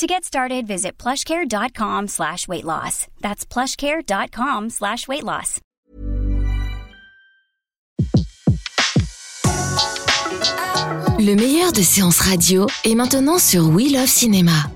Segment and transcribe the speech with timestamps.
[0.00, 3.06] To get started, visit plushcare.com slash weight loss.
[3.20, 5.60] That's plushcare.com slash weight loss.
[11.18, 14.70] Le meilleur de séances radio est maintenant sur We Love Cinéma.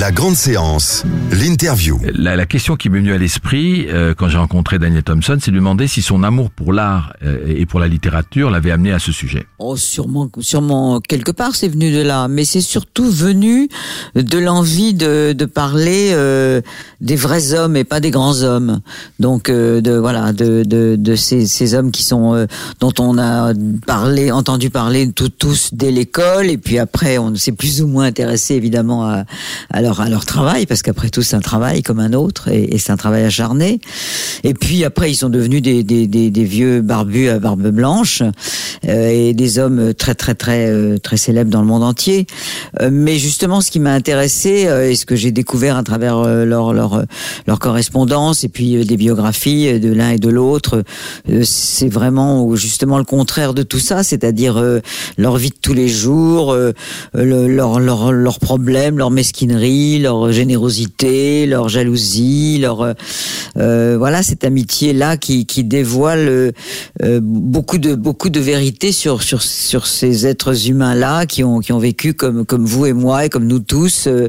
[0.00, 2.00] La grande séance, l'interview.
[2.14, 5.50] La, la question qui m'est venue à l'esprit euh, quand j'ai rencontré Daniel Thompson, c'est
[5.50, 8.90] de lui demander si son amour pour l'art euh, et pour la littérature l'avait amené
[8.92, 9.44] à ce sujet.
[9.58, 13.68] Oh, sûrement, sûrement quelque part c'est venu de là, mais c'est surtout venu
[14.14, 16.62] de l'envie de, de parler euh,
[17.02, 18.80] des vrais hommes et pas des grands hommes.
[19.20, 22.46] Donc euh, de voilà de, de, de ces, ces hommes qui sont euh,
[22.80, 23.52] dont on a
[23.86, 28.06] parlé, entendu parler tout, tous dès l'école et puis après on s'est plus ou moins
[28.06, 29.24] intéressé évidemment à,
[29.68, 32.78] à leur à leur travail parce qu'après tout c'est un travail comme un autre et,
[32.78, 33.80] c'est un travail acharné.
[34.44, 38.22] Et puis après ils sont devenus des, vieux barbus à barbe blanche
[38.88, 42.26] euh, et des hommes très très très euh, très célèbres dans le monde entier.
[42.80, 46.72] Euh, mais justement ce qui m'a intéressé et ce que j'ai découvert à travers leur
[46.72, 47.04] leur
[47.46, 50.82] leur correspondance et puis des biographies de l'un et de l'autre,
[51.44, 54.62] c'est vraiment justement le contraire de tout ça, c'est-à-dire
[55.18, 56.72] leur vie de tous les jours, euh,
[57.14, 62.94] le- leur leurs problèmes, leur mesquinerie, leur générosité, leur jalousie, leur
[63.58, 66.52] euh, voilà cette amitié là qui qui dévoile euh,
[67.02, 71.60] euh, beaucoup de beaucoup de vérité sur sur sur ces êtres humains là qui ont
[71.60, 74.28] qui ont vécu comme comme vous et moi et comme nous tous euh,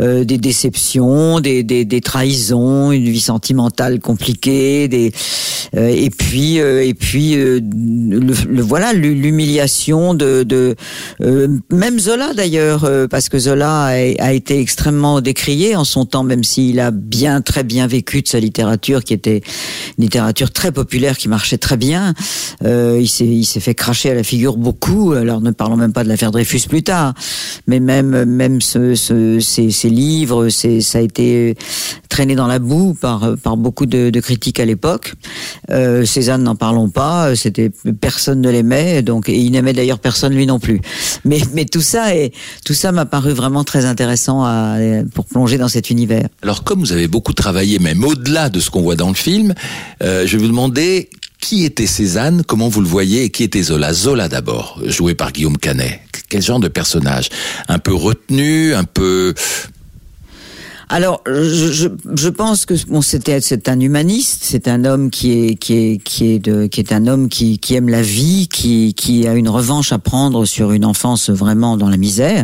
[0.00, 5.12] euh, des déceptions, des, des des trahisons, une vie sentimentale compliquée, des
[5.76, 10.76] euh, et puis et puis le, le- voilà l'hu- l'humiliation de de
[11.72, 16.44] même Zola d'ailleurs parce que Zola a, a été extrêmement décrié en son temps même
[16.44, 19.42] s'il a bien très bien vécu de sa littérature qui était
[19.98, 22.14] une littérature très populaire qui marchait très bien.
[22.64, 25.12] Euh, il s'est fait cracher à la figure beaucoup.
[25.12, 27.14] Alors ne parlons même pas de l'affaire Dreyfus plus tard.
[27.66, 31.56] Mais même même ce, ce, ces, ces livres c'est ça a été
[32.10, 35.14] traîné dans la boue par par beaucoup de, de critiques à l'époque.
[35.70, 37.34] Euh, Cézanne n'en parlons pas.
[37.34, 40.82] C'était personne ne l'aimait donc et il n'aimait d'ailleurs personne lui non plus.
[41.24, 42.34] Mais mais tout ça est
[42.66, 44.76] tout ça m'a paru vraiment très intéressant à,
[45.14, 46.28] pour plonger dans cet univers.
[46.42, 49.54] Alors comme vous avez beaucoup travaillé, même au-delà de ce qu'on voit dans le film,
[50.02, 51.08] euh, je vais vous demander
[51.40, 53.94] qui était Cézanne, comment vous le voyez et qui était Zola?
[53.94, 56.00] Zola d'abord, joué par Guillaume Canet.
[56.28, 57.30] Quel genre de personnage?
[57.68, 59.32] Un peu retenu, un peu...
[60.92, 65.54] Alors, je, je, pense que bon, c'était c'est un humaniste, c'est un homme qui est
[65.54, 68.92] qui est qui est de qui est un homme qui qui aime la vie, qui
[68.94, 72.42] qui a une revanche à prendre sur une enfance vraiment dans la misère.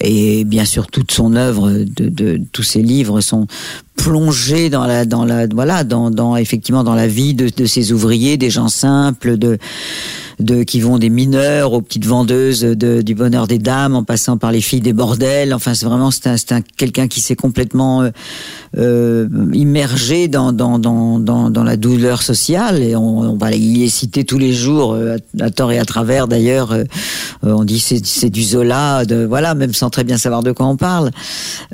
[0.00, 3.46] Et bien sûr, toute son œuvre, de, de tous ses livres sont
[3.94, 7.92] plongés dans la dans la voilà dans dans effectivement dans la vie de de ces
[7.92, 9.58] ouvriers, des gens simples, de
[10.40, 14.36] de qui vont des mineurs aux petites vendeuses de, du bonheur des dames en passant
[14.36, 15.54] par les filles des bordels.
[15.54, 18.10] Enfin c'est vraiment c'est un, un quelqu'un qui s'est complètement euh,
[18.76, 22.82] euh, immergé dans, dans, dans, dans, dans la douleur sociale.
[22.82, 25.78] Et on, on va y est cité tous les jours euh, à, à tort et
[25.78, 26.84] à travers d'ailleurs euh,
[27.42, 30.66] on dit c'est c'est du Zola de voilà même sans très bien savoir de quoi
[30.66, 31.10] on parle.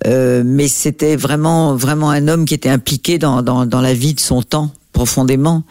[0.04, 4.20] Mais c'était vraiment vraiment un homme qui était impliqué dans, dans, dans la vie de
[4.20, 5.62] son temps profondément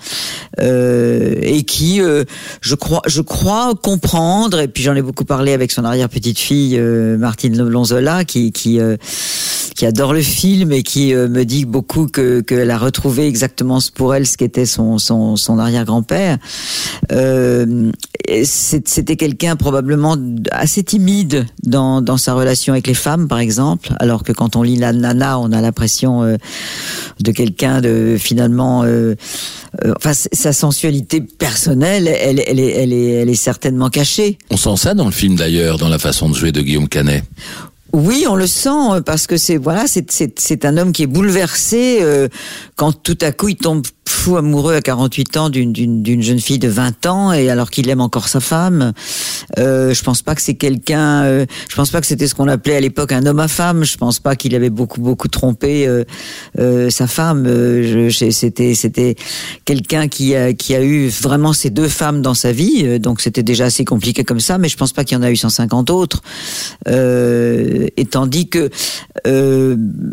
[0.62, 2.26] euh, et qui euh,
[2.62, 6.38] je crois je crois comprendre et puis j'en ai beaucoup parlé avec son arrière petite
[6.38, 8.80] fille euh, Martine Lonzola qui
[9.76, 13.80] qui adore le film et qui euh, me dit beaucoup que qu'elle a retrouvé exactement
[13.94, 16.38] pour elle ce qu'était son son son arrière grand père
[17.12, 17.92] euh,
[18.44, 20.18] c'était quelqu'un probablement
[20.52, 24.64] assez timide dans dans sa relation avec les femmes par exemple alors que quand on
[24.64, 26.38] lit la nana on a l'impression euh,
[27.20, 29.16] de quelqu'un de finalement euh,
[29.84, 34.58] euh, enfin sa sensualité personnelle elle, elle, est, elle, est, elle est certainement cachée On
[34.58, 37.24] sent ça dans le film d'ailleurs, dans la façon de jouer de Guillaume Canet.
[37.96, 42.00] Oui, on le sent euh, parce que c'est voilà, c'est un homme qui est bouleversé
[42.02, 42.28] euh,
[42.76, 46.68] quand tout à coup il tombe fou amoureux à 48 ans d'une jeune fille de
[46.68, 48.94] 20 ans et alors qu'il aime encore sa femme.
[49.58, 51.24] Euh, je pense pas que c'est quelqu'un.
[51.24, 53.84] euh, je pense pas que c'était ce qu'on appelait à l'époque un homme à femme.
[53.84, 56.04] Je pense pas qu'il avait beaucoup beaucoup trompé euh,
[56.60, 57.46] euh, sa femme.
[57.48, 59.16] Euh, c'était c'était
[59.66, 62.84] quelqu'un qui a qui a eu vraiment ces deux femmes dans sa vie.
[62.86, 65.24] euh, donc c'était déjà assez compliqué comme ça, mais je pense pas qu'il y en
[65.24, 66.22] a eu 150 autres.
[66.88, 68.70] Et tandis que,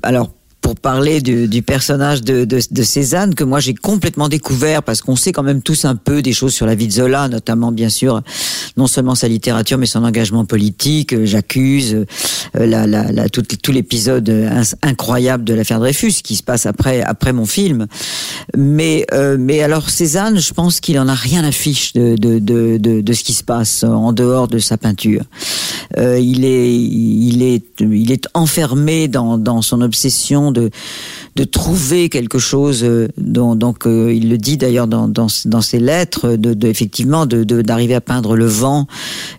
[0.03, 0.31] alors
[0.63, 5.03] pour parler du, du personnage de, de, de, Cézanne que moi j'ai complètement découvert parce
[5.03, 7.73] qu'on sait quand même tous un peu des choses sur la vie de Zola, notamment
[7.73, 8.23] bien sûr
[8.77, 11.13] non seulement sa littérature mais son engagement politique.
[11.13, 11.95] Euh, j'accuse
[12.57, 14.31] euh, la, la, la, tout, tout l'épisode
[14.83, 17.87] incroyable de l'affaire Dreyfus qui se passe après après mon film.
[18.57, 22.39] Mais euh, mais alors Cézanne, je pense qu'il en a rien à fiche de de,
[22.39, 25.25] de, de, de ce qui se passe en dehors de sa peinture.
[25.99, 30.71] Euh, il est il est il est enfermé dans dans son obsession de,
[31.37, 32.85] de trouver quelque chose.
[32.85, 37.27] Euh, dont, donc, euh, il le dit d'ailleurs dans, dans, ses lettres, de, de effectivement,
[37.27, 38.87] d'arriver à peindre le vent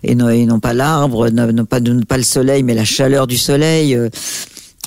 [0.02, 3.38] et non, et non pas l'arbre, non, pas, pas le soleil, mais la chaleur du
[3.38, 3.94] soleil.
[3.94, 4.08] Euh,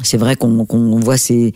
[0.03, 0.65] c'est vrai qu'on
[1.00, 1.53] voit ces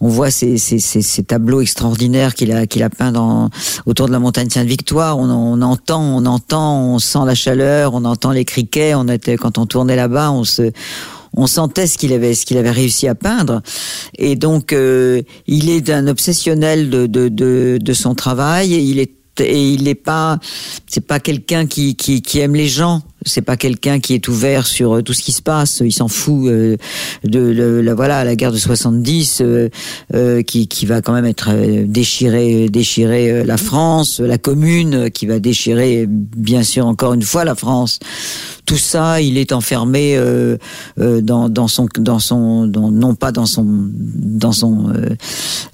[0.00, 3.50] on voit ces, ces, ces tableaux extraordinaires qu'il a qu'il a peint dans
[3.84, 5.18] autour de la montagne Sainte-Victoire.
[5.18, 8.94] On, on, entend, on entend, on sent la chaleur, on entend les criquets.
[8.94, 10.72] On était quand on tournait là-bas, on se
[11.34, 13.62] on sentait ce qu'il avait, ce qu'il avait réussi à peindre.
[14.18, 18.74] Et donc, euh, il est d'un obsessionnel de, de, de, de, son travail.
[18.74, 20.38] Et il est et il n'est pas,
[20.86, 24.66] c'est pas quelqu'un qui, qui, qui aime les gens c'est pas quelqu'un qui est ouvert
[24.66, 25.82] sur euh, tout ce qui se passe.
[25.84, 26.76] Il s'en fout euh,
[27.24, 31.50] de, la voilà la guerre de 70 euh, qui, qui va quand même être
[31.84, 37.54] déchiré déchirer la France, la commune qui va déchirer bien sûr encore une fois la
[37.54, 37.98] France.
[38.64, 40.18] Tout ça, il est enfermé
[40.96, 44.92] dans, dans son dans son non pas dans son dans son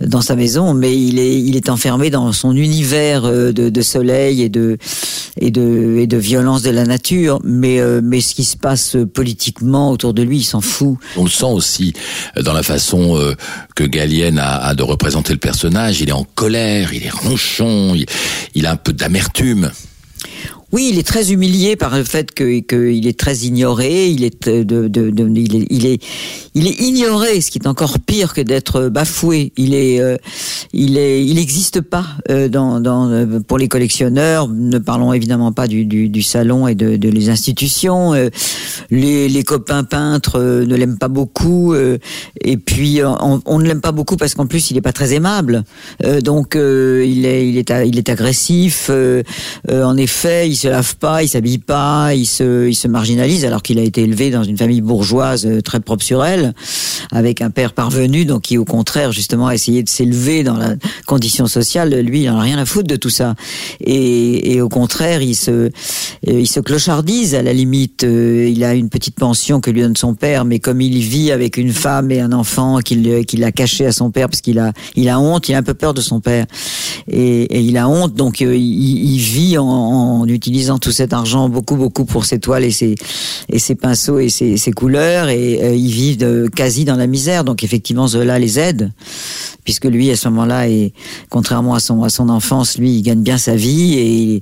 [0.00, 4.42] dans sa maison, mais il est il est enfermé dans son univers de, de soleil
[4.42, 4.78] et de
[5.38, 8.96] et de et de violence de la nature mais euh, mais ce qui se passe
[9.14, 10.96] politiquement autour de lui, il s'en fout.
[11.16, 11.92] On le sent aussi
[12.36, 13.34] euh, dans la façon euh,
[13.74, 16.00] que Gallienne a, de représenter le personnage.
[16.00, 17.94] Il est en colère, il est ronchon,
[18.54, 19.70] il a un peu d'amertume.
[20.70, 24.08] Oui, il est très humilié par le fait qu'il que est très ignoré.
[24.08, 26.02] Il est, de, de, de, il est,
[26.54, 29.50] il est, ignoré, ce qui est encore pire que d'être bafoué.
[29.56, 30.18] Il est, euh,
[30.74, 34.46] il est, il n'existe pas euh, dans, dans, euh, pour les collectionneurs.
[34.46, 38.12] Ne parlons évidemment pas du, du, du salon et de, de les institutions.
[38.90, 41.74] les, les copains peintres ne l'aiment pas beaucoup.
[41.74, 45.14] et puis on, on ne l'aime pas beaucoup parce qu'en plus il n'est pas très
[45.14, 45.64] aimable.
[46.22, 48.90] donc il est, il est, il est agressif.
[49.70, 53.78] en effet, se lave pas, il s'habille pas, il se, il se marginalise alors qu'il
[53.78, 56.54] a été élevé dans une famille bourgeoise euh, très propre sur elle,
[57.12, 60.74] avec un père parvenu, donc qui au contraire justement a essayé de s'élever dans la
[61.06, 61.94] condition sociale.
[62.00, 63.34] Lui, il en a rien à foutre de tout ça.
[63.80, 65.70] Et, au contraire, il se, euh,
[66.26, 68.04] il se clochardise à la limite.
[68.04, 71.30] Euh, il a une petite pension que lui donne son père, mais comme il vit
[71.30, 74.58] avec une femme et un enfant qu'il qu'il a caché à son père parce qu'il
[74.58, 76.46] a, il a honte, il a un peu peur de son père
[77.08, 81.76] et, il a honte, donc il, il vit en utilisant utilisant tout cet argent beaucoup
[81.76, 82.94] beaucoup pour ses toiles et ses
[83.48, 85.28] et ses pinceaux et ses, ses couleurs.
[85.28, 87.44] Et euh, ils vivent de, quasi dans la misère.
[87.44, 88.92] Donc effectivement Zola les aide.
[89.64, 90.92] Puisque lui à ce moment-là et
[91.28, 93.94] contrairement à son à son enfance, lui il gagne bien sa vie.
[93.98, 94.40] Et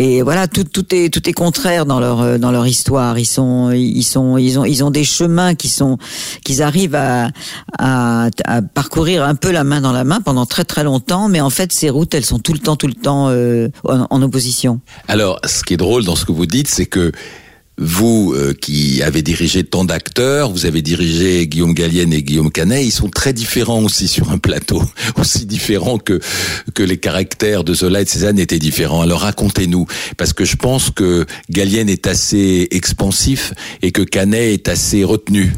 [0.00, 3.18] et voilà, tout, tout est tout est contraire dans leur euh, dans leur histoire.
[3.18, 5.98] Ils sont ils sont ils ont ils ont des chemins qui sont
[6.42, 7.28] qu'ils arrivent à,
[7.78, 8.30] à,
[8.72, 11.70] parcourir un peu la main dans la main pendant très très longtemps, mais en fait
[11.70, 14.80] ces routes elles sont tout le temps tout le temps euh, en opposition.
[15.06, 17.12] Alors, ce qui est drôle dans ce que vous dites, c'est que
[17.80, 22.84] vous euh, qui avez dirigé tant d'acteurs, vous avez dirigé Guillaume Gallienne et Guillaume Canet,
[22.84, 24.82] ils sont très différents aussi sur un plateau,
[25.16, 26.20] aussi différents que
[26.74, 29.00] que les caractères de Zola et de Cézanne étaient différents.
[29.00, 29.86] Alors racontez-nous,
[30.18, 35.52] parce que je pense que Gallienne est assez expansif et que Canet est assez retenu.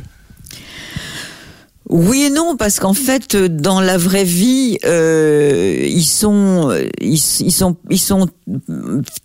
[1.95, 7.77] Oui et non, parce qu'en fait, dans la vraie vie, euh, ils sont, ils, sont,
[7.91, 8.29] ils sont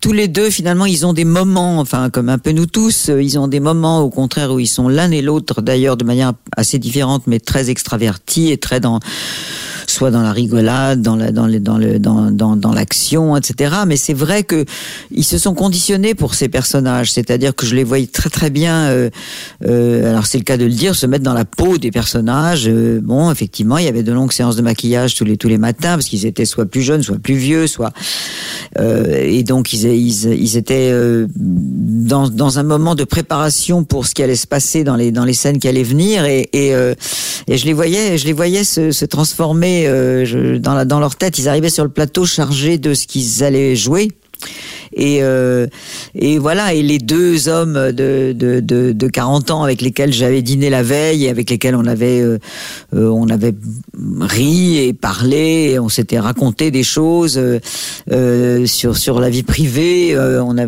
[0.02, 3.40] tous les deux finalement, ils ont des moments, enfin comme un peu nous tous, ils
[3.40, 6.78] ont des moments au contraire où ils sont l'un et l'autre, d'ailleurs de manière assez
[6.78, 9.00] différente, mais très extravertis et très dans
[9.98, 13.78] soit dans la rigolade, dans la, dans le, dans le, dans, dans, dans l'action, etc.
[13.88, 14.64] Mais c'est vrai que
[15.10, 17.12] ils se sont conditionnés pour ces personnages.
[17.12, 18.90] C'est-à-dire que je les voyais très très bien.
[18.90, 19.10] Euh,
[19.66, 22.68] euh, alors c'est le cas de le dire, se mettre dans la peau des personnages.
[22.68, 25.58] Euh, bon, effectivement, il y avait de longues séances de maquillage tous les tous les
[25.58, 27.92] matins parce qu'ils étaient soit plus jeunes, soit plus vieux, soit
[28.80, 34.06] euh, et donc ils, ils, ils étaient euh, dans, dans un moment de préparation pour
[34.06, 36.76] ce qui allait se passer dans les dans les scènes qui allaient venir et et,
[36.76, 36.94] euh,
[37.48, 41.38] et je les voyais je les voyais se, transformer euh, dans, la, dans leur tête.
[41.38, 44.12] Ils arrivaient sur le plateau chargés de ce qu'ils allaient jouer.
[44.94, 45.68] Et, euh,
[46.16, 50.42] et voilà, et les deux hommes de, de, de, de 40 ans avec lesquels j'avais
[50.42, 52.40] dîné la veille et avec lesquels on avait, euh,
[52.96, 53.54] euh, on avait
[54.20, 57.38] ri et parlé, et on s'était raconté des choses
[58.12, 60.18] euh, sur, sur la vie privée.
[60.18, 60.66] on a,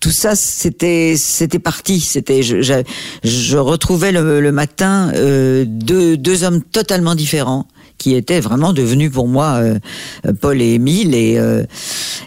[0.00, 2.00] tout ça, c'était c'était parti.
[2.00, 2.82] C'était je, je,
[3.22, 7.66] je retrouvais le, le matin deux, deux hommes totalement différents
[8.00, 9.78] qui étaient vraiment devenus pour moi euh,
[10.40, 11.64] Paul et Émile et euh,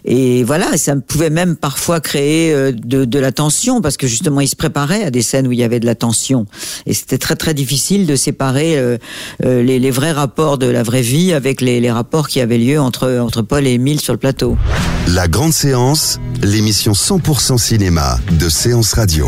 [0.05, 4.39] et voilà ça pouvait même parfois créer euh, de, de la tension parce que justement
[4.39, 6.45] ils se préparaient à des scènes où il y avait de la tension
[6.85, 8.79] et c'était très très difficile de séparer
[9.43, 12.79] les, les, vrais rapports de la vraie vie avec les, les rapports qui avaient lieu
[12.79, 14.57] entre entre Paul et Émile sur le plateau.
[15.07, 19.27] La grande séance, l'émission 100% cinéma de Séance Radio.